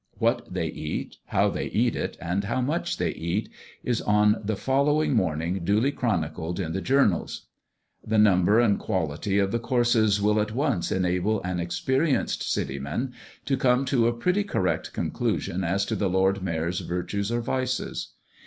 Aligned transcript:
What 0.17 0.51
they 0.51 0.65
eat, 0.65 1.17
how 1.27 1.51
they 1.51 1.65
eat 1.67 1.95
it, 1.95 2.17
and 2.19 2.45
how 2.45 2.59
much 2.59 2.97
they 2.97 3.11
eat, 3.11 3.49
is 3.83 4.01
on 4.01 4.41
the 4.43 4.55
following 4.55 5.13
morning 5.13 5.63
duly 5.63 5.91
chronicled 5.91 6.59
in 6.59 6.73
the 6.73 6.81
journals. 6.81 7.49
The 8.03 8.17
number 8.17 8.59
and 8.59 8.79
quality 8.79 9.37
of 9.37 9.51
the 9.51 9.59
courses 9.59 10.19
will 10.19 10.41
at 10.41 10.55
once 10.55 10.91
enable 10.91 11.39
an 11.43 11.59
experienced 11.59 12.51
city 12.51 12.79
man 12.79 13.13
to 13.45 13.55
come 13.55 13.85
to 13.85 14.07
a 14.07 14.11
pretty 14.17 14.43
correct 14.43 14.91
conclusion 14.91 15.63
as 15.63 15.85
to 15.85 15.95
the 15.95 16.09
Lord 16.09 16.41
Mayor's 16.41 16.79
virtues 16.79 17.31
or 17.31 17.41
vices. 17.41 18.13